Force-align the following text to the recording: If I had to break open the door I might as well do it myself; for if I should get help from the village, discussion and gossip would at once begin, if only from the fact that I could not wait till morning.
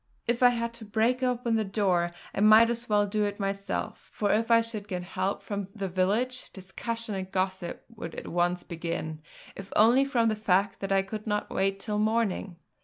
If 0.25 0.41
I 0.41 0.49
had 0.49 0.73
to 0.73 0.83
break 0.83 1.21
open 1.21 1.57
the 1.57 1.63
door 1.63 2.11
I 2.33 2.39
might 2.39 2.71
as 2.71 2.89
well 2.89 3.05
do 3.05 3.23
it 3.25 3.39
myself; 3.39 4.09
for 4.11 4.31
if 4.33 4.49
I 4.49 4.59
should 4.61 4.87
get 4.87 5.03
help 5.03 5.43
from 5.43 5.67
the 5.75 5.87
village, 5.87 6.51
discussion 6.51 7.13
and 7.13 7.31
gossip 7.31 7.85
would 7.87 8.15
at 8.15 8.27
once 8.29 8.63
begin, 8.63 9.21
if 9.55 9.71
only 9.75 10.03
from 10.03 10.29
the 10.29 10.35
fact 10.35 10.79
that 10.79 10.91
I 10.91 11.03
could 11.03 11.27
not 11.27 11.51
wait 11.51 11.79
till 11.79 11.99
morning. 11.99 12.55